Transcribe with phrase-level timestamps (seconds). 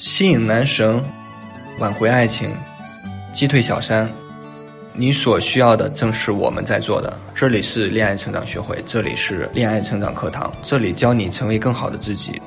[0.00, 1.02] 吸引男神，
[1.80, 2.48] 挽回爱情，
[3.34, 4.08] 击退小三。
[4.94, 7.18] 你所需要的正是我们在做的。
[7.34, 12.40] 这里是恋爱成长学会，这里是恋爱成长课堂，这里教你成为更好的自己，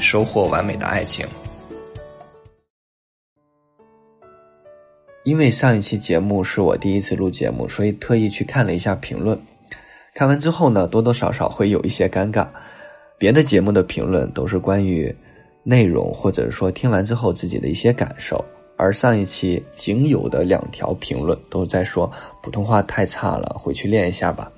[0.00, 1.24] 收获完美的爱情。
[5.22, 9.40] 因为上一期节目是我第一次录节目，所以特意去看了一下评论。
[10.12, 12.48] 看完之后呢，多多少少会有一些尴尬。
[13.16, 15.14] 别的节目的评论都是关于
[15.70, 18.44] 内容，或者说听完之后自己的一些感受。
[18.76, 22.10] 而上一期仅有的两条评论都在说
[22.42, 24.50] 普通话太差了，回去练一下吧。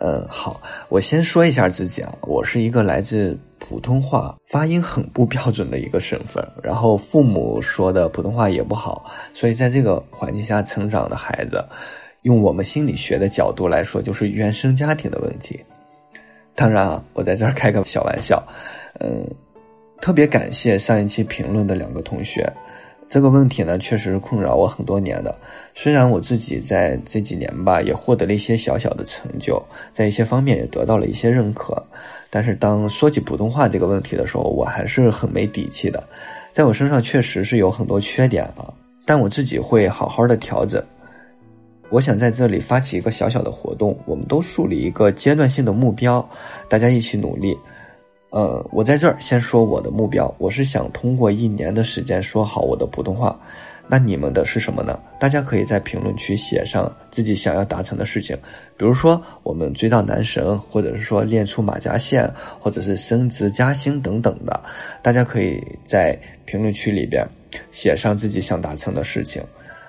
[0.00, 11.64] 嗯，好，我先说一下自己啊，我是一个来自普通话发音很不标准的一个省份，然后父母说的普通话也不好，所以在这个环境下成长的孩子，
[12.22, 15.60] 用我们心理学的角度来说，就是原生家庭的问题。
[16.54, 18.42] 当然啊，我在这儿开个小玩笑，
[19.00, 19.24] 嗯，
[20.02, 22.52] 特别感谢上一期评论的两个同学。
[23.08, 25.32] 这个问题呢，确实是困扰我很多年的。
[25.74, 31.80] 虽然我自己在这几年吧，也获得了一些小小的成就，在一些方面也得到了一些认可，
[32.30, 36.02] 但是当说起普通话这个问题的时候，我还是很没底气的。
[36.52, 40.82] 在我身上确实是有很多缺点啊，但我自己会好好的调整。
[41.90, 46.28] 我想在这里发起一个小小的活动，我们都树立一个阶段性的目标，
[46.68, 47.56] 大家一起努力。
[48.32, 53.38] 呃，我在这儿先说我的目标，我是想通过一年的时间说好我的普通话。
[53.86, 54.98] 那你们的是什么呢？
[55.20, 58.34] 大家可以在评论区写上自己想要达成的事情，
[58.74, 62.26] 比如说我们追到男神，或者是说练出马甲线，
[62.58, 64.58] 或者是升职加薪等等的。
[65.02, 67.28] 大家可以在评论区里边
[67.70, 69.44] 写上自己想达成的事情，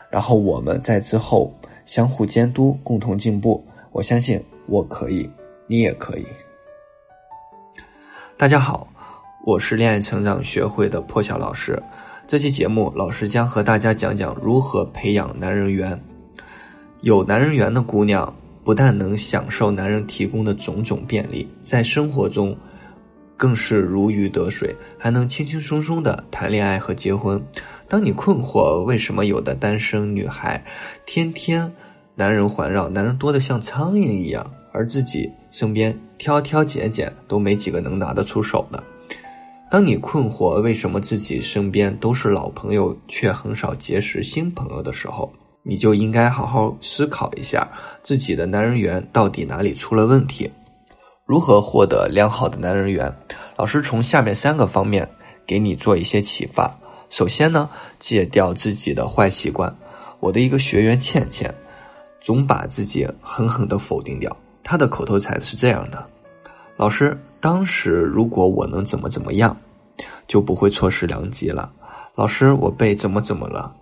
[0.09, 1.50] 然后我们在之后
[1.85, 3.66] 相互监督，共同进步。
[3.94, 5.30] 我相信我可以，
[5.66, 6.25] 你也可以。
[8.44, 8.86] 大家好，
[9.45, 11.81] 我是恋爱成长学会的破晓老师。
[12.27, 15.97] 这期节目，老师将和大家讲讲如何培养男人缘。
[17.03, 18.35] 有男人缘的姑娘，
[18.66, 22.53] 不但能享受男人提供的种种便利，在生活中
[23.38, 27.41] 更是如鱼得水，还能轻轻松松的谈恋爱和结婚。
[27.88, 30.62] 当你困惑为什么有的单身女孩
[31.06, 31.73] 天天
[32.13, 34.45] 男人环绕，男人多的像苍蝇一样？
[34.73, 38.84] 而自己身边挑挑拣拣都没几个能拿得出手的。
[39.69, 45.31] 当你困惑为什么自己身边都是老朋友，却很少结识新朋友的时候，
[45.62, 47.72] 你就应该好好思考一下
[48.02, 50.50] 自己的男人缘到底哪里出了问题。
[51.24, 53.16] 如何获得良好的男人缘？
[53.56, 55.08] 老师从下面三个方面
[55.46, 56.75] 给你做一些启发。
[57.12, 57.69] 首先呢，
[58.00, 59.72] 戒掉自己的坏习惯。
[60.19, 61.53] 我的一个学员倩倩，
[62.19, 64.36] 总把自己狠狠地否定掉。
[64.63, 66.03] 他的口头禅是这样的
[66.78, 69.56] ：“老师，当时如果我能怎么怎么样，
[70.28, 71.72] 就不会错失良机了。”
[72.16, 73.74] 老师，我被怎么怎么了？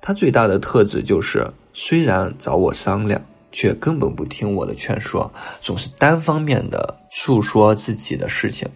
[0.00, 3.20] 他最大的特质就是，虽然找我商量，
[3.52, 5.32] 却根本不听我的劝说，
[5.62, 8.68] 总是单方面的诉说自己的事情，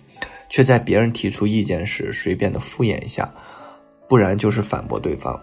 [0.48, 3.28] 却在别人提出意见时随便的敷衍一下，
[4.08, 5.38] 不然就是反驳对方，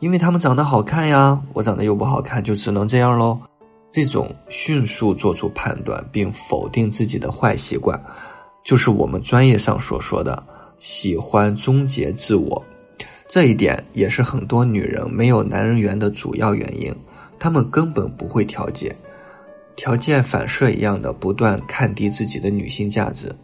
[0.00, 3.38] 因为他们长得好看呀，我长得又不好看，就只能这样喽。
[3.90, 8.00] 这种迅速做出判断并否定自己的坏习惯，
[8.64, 10.42] 就是我们专业上所说的
[10.78, 12.64] 喜欢终结自我。
[13.26, 16.94] 这一点也是很多女人没有男人缘的主要原因。
[17.38, 18.94] 她们根本不会调节，
[19.74, 23.34] 条件反射一样的不断看低自己的女性价值。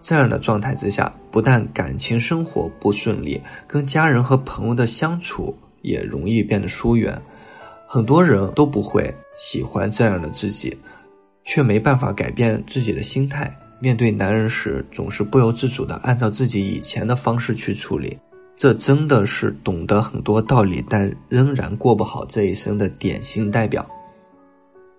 [0.00, 7.20] 这样的状态之下，不但感情生活不顺利，跟家人和朋友的相处也容易变得疏远。
[7.94, 10.76] 很多人都不会喜欢这样的自己，
[11.44, 13.56] 却没办法改变自己的心态。
[13.78, 18.18] 面对男人时，总是不由自主的按照自己以前的方式去处理。
[18.56, 23.88] 这真的是懂得很多道理，但仍然过不好这一生的典型代表。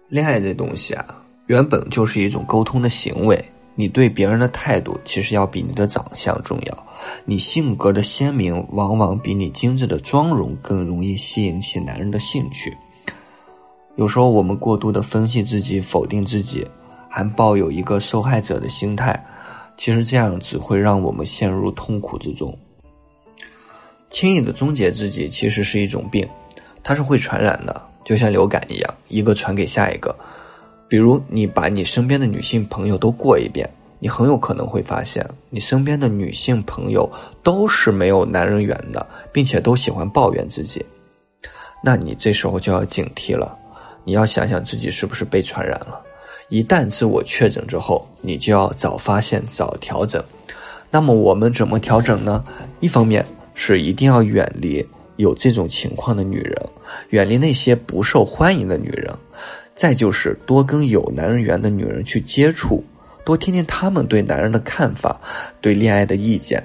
[0.08, 3.44] 恋爱这东西啊，原本就是一种沟通的行为。
[3.78, 6.88] 你对别人的态度，其实要比你的长相重要。
[7.26, 12.74] 你性格的鲜明，往往比你精致的妆容更容易吸引起男人的兴趣。
[13.96, 16.68] 有时候我们过度的分析自己、否定自己，
[17.10, 19.18] 还抱有一个受害者的心态，
[19.78, 22.56] 其实这样只会让我们陷入痛苦之中。
[24.10, 26.28] 轻易的终结自己，其实是一种病，
[26.84, 30.16] 它是会传染的，就像流感一样，一个传给下一个。
[30.88, 33.68] 比如，你把你身边的女性朋友都过一遍，
[34.00, 37.10] 你很有可能会发现，你身边的女性朋友
[37.42, 40.86] 都是没有男人缘的，并且都喜欢抱怨自己。
[41.84, 43.58] 那你这时候就要警惕了。
[44.06, 46.00] 你要想想自己是不是被传染了，
[46.50, 50.24] 一旦自我确诊之后，你就要早发现早调整。
[50.92, 52.44] 那么我们怎么调整呢？
[52.80, 53.26] 一方面
[53.56, 54.88] 是一定要远离
[55.18, 56.56] 有这种情况的女人，
[57.10, 59.12] 远离那些不受欢迎的女人；
[59.74, 62.84] 再就是多跟有男人缘的女人去接触，
[63.26, 65.20] 多听听他们对男人的看法，
[65.60, 66.64] 对恋爱的意见。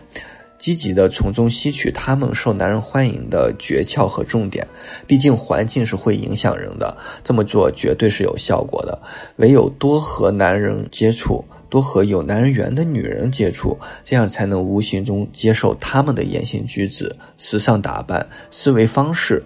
[0.60, 4.64] 积极的从中吸取他们受男人欢迎的诀窍和重点，
[5.06, 8.96] 毕竟环境是会影响人的，这么做绝对是有效果的。
[9.36, 13.74] 唯有多和男人接触，多和有男人缘的女人接触，
[14.04, 19.42] 这样才能无形中接受他们的言行举止、时尚打扮、思维方式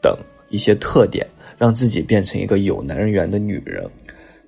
[0.00, 0.16] 等
[0.48, 1.26] 一些特点，
[1.58, 3.84] 让自己变成一个有男人缘的女人。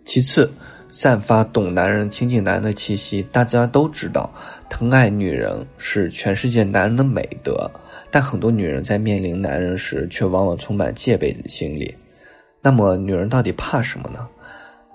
[0.05, 0.49] 其次。
[0.97, 4.31] 散发懂男人、亲近男人的气息，大家都知道，
[4.71, 7.69] 疼爱女人是全世界男人的美德。
[8.13, 11.93] 但很多女人在面临男人时，却往往充满戒备的心理。
[12.63, 14.25] 那么，女人到底怕什么呢？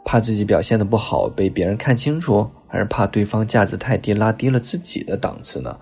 [0.06, 5.78] 怕自己表现的不好被别人看清楚，还是怕对方价值太低，拉低了自己的档次呢？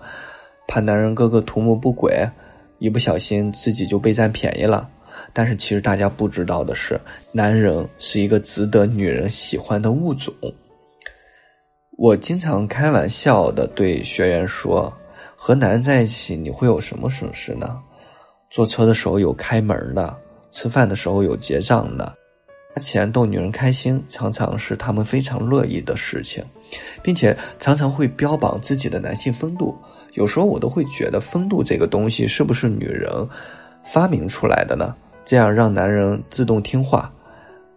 [0.66, 2.28] 怕男人个个图谋不轨，
[2.80, 4.90] 一不小心自己就被占便宜了？
[5.32, 7.00] 但是其实大家不知道的是，
[7.32, 10.32] 男人是一个值得女人喜欢的物种。
[11.96, 14.92] 我经常开玩笑的对学员说
[15.34, 17.76] ：“和男人在一起，你会有什么损失呢？
[18.50, 20.16] 坐车的时候有开门的，
[20.50, 22.16] 吃饭的时候有结账的，
[22.72, 26.44] 花钱逗女人开心，常常是他们非常乐意的事情，
[27.02, 29.76] 并且常常会标榜自己的男性风度。
[30.14, 33.10] 有时候我都会觉得，风度这个东西是不是女人
[33.92, 34.94] 发明出来的呢？”
[35.24, 37.12] 这样让男人自动听话，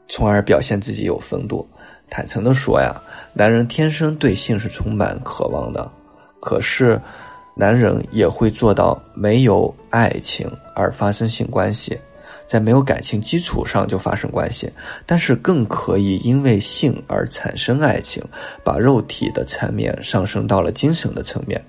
[0.07, 1.67] 从而表现自己有风度。
[2.09, 2.95] 坦诚的说呀，
[3.33, 5.89] 男人天生对性是充满渴望的，
[6.39, 6.99] 可是，
[7.55, 11.97] 男人也会做到没有爱情而发生性关系。
[12.47, 14.71] 在没有感情基础上就发生关系，
[15.05, 18.23] 但是更可以因为性而产生爱情，
[18.63, 21.63] 把肉体的层面上升到了精神的层面。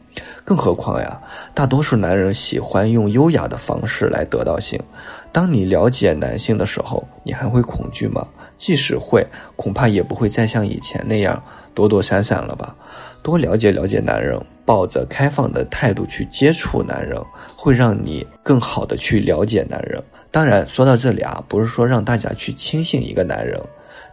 [0.45, 1.19] 更何况呀，
[1.55, 4.79] 大多数男人喜欢用优雅的方式来得到性。
[5.31, 8.27] 当你了解男性的时候，你还会恐惧吗？
[8.59, 9.27] 即使会，
[9.57, 11.43] 恐怕也不会再像以前那样
[11.75, 12.75] 躲躲闪闪了吧。
[13.23, 17.19] 多了解了解男人，抱着开放的态度去接触男人，
[17.57, 20.03] 会让你更好的去了解男人。
[20.33, 23.61] 当然，说到这里啊，不是说让大家去轻信一个男人，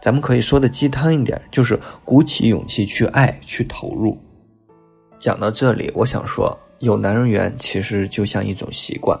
[0.02, 4.16] 咱们可以说的鸡汤一点，就是鼓起勇气去爱，去投入。
[5.18, 9.18] 讲到这里，我想说，有男人缘其实就像一种习惯，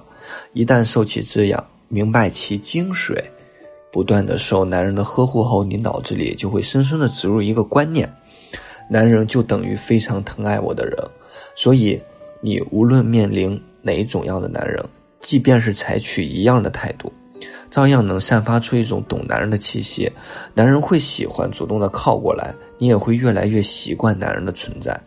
[0.52, 3.18] 一旦受其滋养，明白其精髓，
[3.90, 8.06] 不断的受男人的呵护后，你脑子里就会深深的植入一个观念：
[8.90, 10.96] 男人就等于非常疼爱我的人。
[11.54, 11.98] 所以，
[12.42, 14.84] 你无论面临哪种样的男人。
[15.20, 17.12] 即便是采取一样的态度，
[17.70, 20.10] 照样能散发出一种懂男人的气息。
[20.54, 24.98] 男人会喜欢主动的靠过来，你也会越来越习惯男人的存在，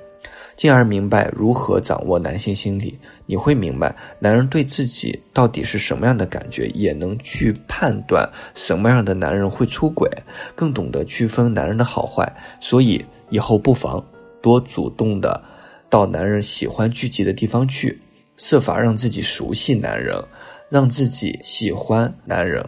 [0.55, 2.97] 进而明白如何掌握男性心理。
[3.25, 10.09] 你会明白男人对自己到底是什么样的感觉，也能去判断什么样的男人会出轨，
[10.55, 12.31] 更懂得区分男人的好坏。
[12.59, 14.03] 所以以后不妨
[14.41, 15.41] 多主动的
[15.89, 17.99] 到男人喜欢聚集的地方去。
[18.37, 20.15] 设法让自己熟悉男人，
[20.69, 22.65] 让自己喜欢男人。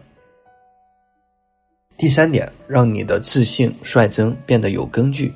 [1.98, 5.34] 第三点，让你的自信率真变得有根据。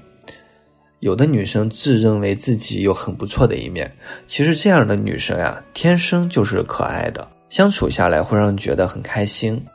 [0.99, 3.89] 有的女生自认为自己有很不错的一面，
[4.27, 9.65] 其实这样的女生呀，天生就是可爱的，相处下来会让人觉得很开心。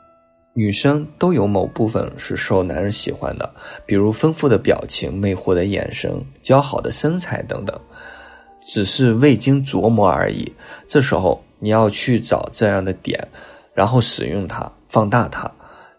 [0.53, 3.51] 女生都有某部分是受男人喜欢的，
[3.87, 7.77] 比如丰富的表情、魅惑的眼神、姣好的身材等等。
[8.65, 10.51] 只是未经琢磨而已。
[10.87, 13.25] 这时候你要去找这样的点，
[13.73, 15.49] 然后使用它，放大它，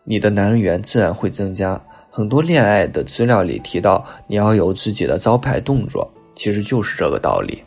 [0.04, 1.80] 你的男人缘自然会增加。
[2.10, 7.62] 很多恋爱的资料里提到，你要有自己的招牌动作，其实就是这个道理。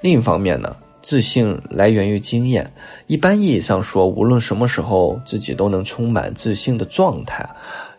[0.00, 2.72] 另一方面呢，自信来源于经验。
[3.08, 7.44] 一般意义上说，无论什么时候自己都能充满自信的状态，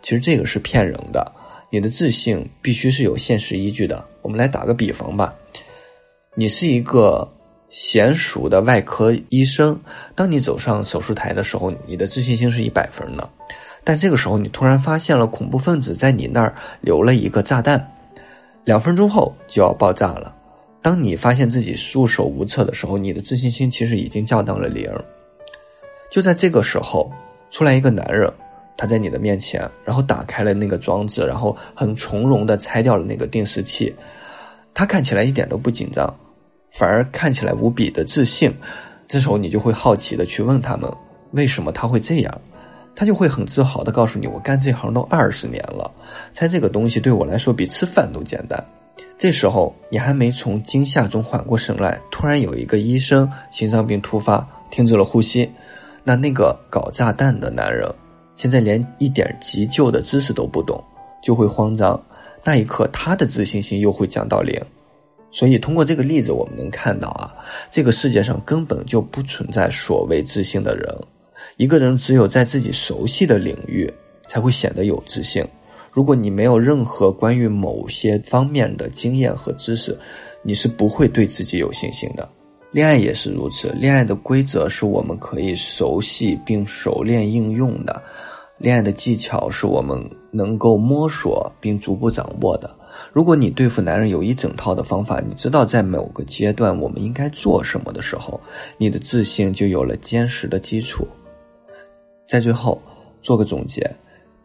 [0.01, 1.29] 其实这个是骗人的。
[1.69, 4.03] 你的自信必须是有现实依据的。
[4.21, 5.33] 我们来打个比方吧。
[6.35, 7.31] 你是一个
[7.71, 9.79] 娴熟的外科医生，
[10.15, 13.29] 当你走上手术台的时候，你的自信心是一百分的。
[13.83, 17.87] 但这个时候，你突然发现了恐怖分子在你那儿留了一个炸弹，
[18.63, 20.33] 两分钟后就要爆炸了。
[20.81, 24.89] 当你发现自己束手无策的时候，你的自信心其实已经降到了零。
[26.09, 27.11] 就在这个时候，
[27.51, 28.31] 出来一个男人，
[28.75, 33.93] 他在你的面前，然后打开了那个装置，然后很从容的拆掉了那个定时器，
[34.73, 36.11] 他看起来一点都不紧张。
[36.73, 38.51] 反而看起来无比的自信，
[39.07, 40.91] 这时候你就会好奇的去问他们
[41.31, 42.41] 为什么他会这样，
[42.95, 45.89] 他就会很自豪的告诉你：“我干这行都二十年了，
[46.33, 48.61] 猜这个东西对我来说比吃饭都简单。”
[49.17, 55.49] 这时候你还没从惊吓中缓过神来，突然有一个医生心脏病突发，停止了呼吸，
[56.03, 57.87] 那那个搞炸弹的男人
[58.35, 60.83] 现在连一点急救的知识都不懂，
[61.21, 61.99] 就会慌张，
[62.43, 64.59] 那一刻他的自信心又会降到零。
[65.33, 67.33] 所以通过这个例子，我们能看到啊，
[67.71, 70.95] 这个世界上根本就不存在所谓自信的人，
[71.57, 73.91] 一个人只有在自己熟悉的领域
[74.27, 75.43] 才会显得有自信。
[75.91, 79.97] 如果你没有任何关于某些方面的经验和知识，
[80.43, 82.29] 你是不会对自己有信心的。
[82.71, 88.01] 恋爱也是如此，恋爱的规则是我们可以熟悉并熟练应用的，
[88.63, 90.01] 恋爱的技巧是我们
[90.31, 92.73] 能够摸索并逐步掌握的。
[93.11, 98.39] 如果你对付男人有一整套的方法，你知道在某个阶段我们应该做什么的时候，
[98.77, 101.05] 你的自信就有了坚实的基础。
[102.25, 102.81] 在最后
[103.21, 103.85] 做个总结。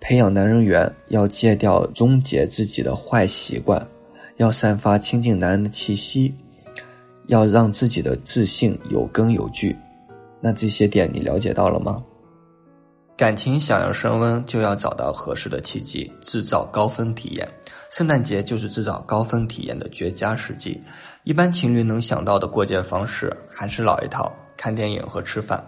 [0.00, 3.86] 培养男人缘，要戒掉终结自己的坏习惯，
[4.38, 6.34] 要散发亲近男人的气息，
[7.28, 9.76] 要让自己的自信有根有据。
[10.40, 12.02] 那这些点你了解到了吗？
[13.18, 17.48] 感情想要升温，就要找到合适的契机，制造高分体验。
[17.90, 20.80] 圣诞节就是制造高分体验的绝佳时机。
[21.24, 25.60] 一般情侣能想到的过节方式还是老一套：看电影和吃饭。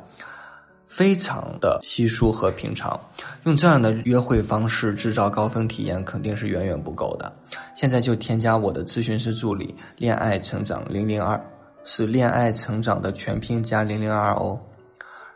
[0.87, 2.99] 非常的稀疏和平常，
[3.43, 7.33] 用这样的约会方式制造高分体验肯定是远远不够的。
[7.75, 11.41] 现在就添加我的咨询师助理“恋爱成长零零二”，
[11.85, 14.57] 是恋爱成长的全拼加零零二哦。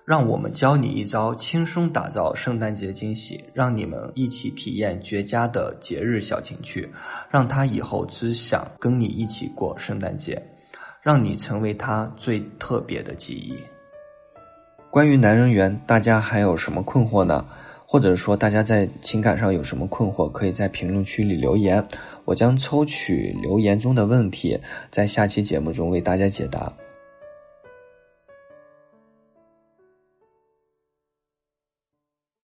[0.04, 6.86] 让我们教你一招，轻松打造圣诞节惊喜，让你们一起体验绝佳的节日小情趣，
[7.30, 10.40] 让他以后只想跟你一起过圣诞节，
[11.00, 13.54] 让你成为他最特别的记忆。
[14.90, 17.44] 关于男人缘，大家还有什么困惑呢？
[17.86, 21.82] 或者说，大家在情感上有什么困惑，可以在评论区里留言，
[22.24, 24.58] 我将抽取留言中的问题，
[24.90, 26.70] 在下期节目中为大家解答。